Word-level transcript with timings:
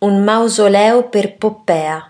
Un 0.00 0.22
mausoleo 0.22 1.08
per 1.08 1.34
Poppea. 1.34 2.08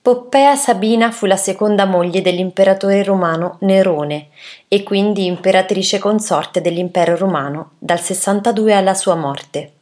Poppea 0.00 0.54
Sabina 0.54 1.10
fu 1.10 1.26
la 1.26 1.36
seconda 1.36 1.86
moglie 1.86 2.22
dell'imperatore 2.22 3.02
romano 3.02 3.56
Nerone 3.62 4.28
e 4.68 4.84
quindi 4.84 5.26
imperatrice 5.26 5.98
consorte 5.98 6.60
dell'impero 6.60 7.16
romano 7.16 7.72
dal 7.80 7.98
62 7.98 8.74
alla 8.74 8.94
sua 8.94 9.16
morte. 9.16 9.72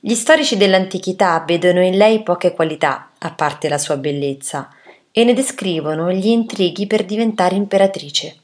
Gli 0.00 0.14
storici 0.14 0.56
dell'antichità 0.56 1.44
vedono 1.46 1.84
in 1.84 1.96
lei 1.96 2.24
poche 2.24 2.52
qualità, 2.52 3.10
a 3.18 3.30
parte 3.30 3.68
la 3.68 3.78
sua 3.78 3.96
bellezza, 3.96 4.70
e 5.12 5.22
ne 5.22 5.34
descrivono 5.34 6.10
gli 6.10 6.26
intrighi 6.26 6.88
per 6.88 7.04
diventare 7.04 7.54
imperatrice. 7.54 8.38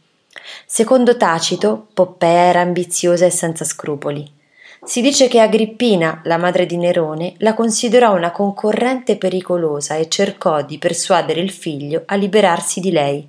Secondo 0.64 1.16
Tacito, 1.16 1.88
Poppea 1.92 2.50
era 2.50 2.60
ambiziosa 2.60 3.26
e 3.26 3.30
senza 3.30 3.64
scrupoli. 3.64 4.42
Si 4.84 5.00
dice 5.00 5.28
che 5.28 5.40
Agrippina, 5.40 6.20
la 6.24 6.36
madre 6.36 6.66
di 6.66 6.76
Nerone, 6.76 7.34
la 7.38 7.54
considerò 7.54 8.14
una 8.14 8.30
concorrente 8.30 9.16
pericolosa 9.16 9.96
e 9.96 10.10
cercò 10.10 10.60
di 10.60 10.76
persuadere 10.76 11.40
il 11.40 11.50
figlio 11.50 12.02
a 12.04 12.16
liberarsi 12.16 12.80
di 12.80 12.90
lei. 12.90 13.26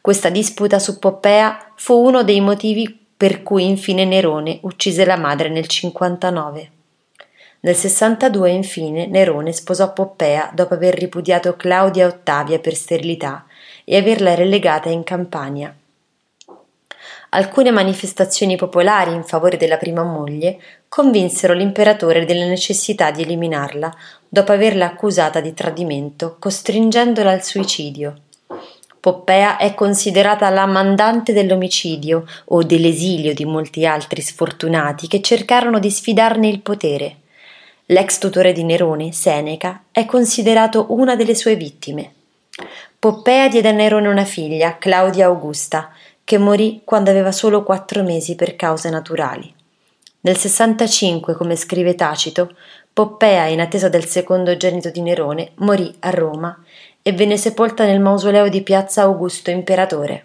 Questa 0.00 0.30
disputa 0.30 0.78
su 0.78 0.98
Poppea 0.98 1.72
fu 1.76 1.94
uno 1.94 2.24
dei 2.24 2.40
motivi 2.40 2.98
per 3.14 3.42
cui 3.42 3.68
infine 3.68 4.06
Nerone 4.06 4.58
uccise 4.62 5.04
la 5.04 5.16
madre 5.16 5.50
nel 5.50 5.66
59. 5.66 6.70
Nel 7.60 7.76
62 7.76 8.50
infine 8.50 9.06
Nerone 9.06 9.52
sposò 9.52 9.92
Poppea 9.92 10.50
dopo 10.54 10.72
aver 10.72 10.94
ripudiato 10.94 11.56
Claudia 11.56 12.06
Ottavia 12.06 12.58
per 12.58 12.74
sterilità 12.74 13.44
e 13.84 13.98
averla 13.98 14.34
relegata 14.34 14.88
in 14.88 15.04
Campania. 15.04 15.74
Alcune 17.34 17.72
manifestazioni 17.72 18.54
popolari 18.54 19.12
in 19.12 19.24
favore 19.24 19.56
della 19.56 19.76
prima 19.76 20.04
moglie 20.04 20.56
convinsero 20.88 21.52
l'imperatore 21.52 22.24
della 22.24 22.46
necessità 22.46 23.10
di 23.10 23.22
eliminarla 23.22 23.92
dopo 24.28 24.52
averla 24.52 24.86
accusata 24.86 25.40
di 25.40 25.52
tradimento, 25.52 26.36
costringendola 26.38 27.32
al 27.32 27.42
suicidio. 27.42 28.18
Poppea 29.00 29.56
è 29.56 29.74
considerata 29.74 30.48
la 30.50 30.64
mandante 30.66 31.32
dell'omicidio 31.32 32.24
o 32.46 32.62
dell'esilio 32.62 33.34
di 33.34 33.44
molti 33.44 33.84
altri 33.84 34.22
sfortunati 34.22 35.08
che 35.08 35.20
cercarono 35.20 35.80
di 35.80 35.90
sfidarne 35.90 36.48
il 36.48 36.60
potere. 36.60 37.16
L'ex 37.86 38.18
tutore 38.18 38.52
di 38.52 38.62
Nerone, 38.62 39.10
Seneca, 39.10 39.82
è 39.90 40.06
considerato 40.06 40.86
una 40.90 41.16
delle 41.16 41.34
sue 41.34 41.56
vittime. 41.56 42.12
Poppea 42.96 43.48
diede 43.48 43.70
a 43.70 43.72
Nerone 43.72 44.06
una 44.06 44.24
figlia, 44.24 44.78
Claudia 44.78 45.26
Augusta, 45.26 45.90
che 46.24 46.38
morì 46.38 46.80
quando 46.84 47.10
aveva 47.10 47.30
solo 47.30 47.62
quattro 47.62 48.02
mesi 48.02 48.34
per 48.34 48.56
cause 48.56 48.88
naturali. 48.90 49.52
Nel 50.20 50.36
65, 50.36 51.34
come 51.34 51.54
scrive 51.54 51.94
Tacito, 51.94 52.56
Poppea, 52.92 53.46
in 53.46 53.60
attesa 53.60 53.88
del 53.88 54.06
secondogenito 54.06 54.90
di 54.90 55.02
Nerone, 55.02 55.50
morì 55.56 55.94
a 56.00 56.10
Roma 56.10 56.58
e 57.02 57.12
venne 57.12 57.36
sepolta 57.36 57.84
nel 57.84 58.00
mausoleo 58.00 58.48
di 58.48 58.62
Piazza 58.62 59.02
Augusto 59.02 59.50
Imperatore. 59.50 60.24